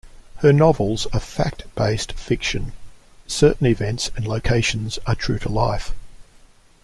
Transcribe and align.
Her 0.37 0.51
novels 0.51 1.05
are 1.13 1.19
"fact-based 1.19 2.13
fiction"-certain 2.13 3.67
events 3.69 4.09
and 4.15 4.27
locations 4.27 4.97
are 5.05 5.13
true 5.13 5.37
to 5.37 5.47
life. 5.49 5.91